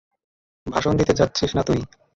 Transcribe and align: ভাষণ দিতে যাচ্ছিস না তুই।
ভাষণ 0.67 0.93
দিতে 0.97 1.13
যাচ্ছিস 1.13 1.51
না 1.55 1.61
তুই। 1.63 1.79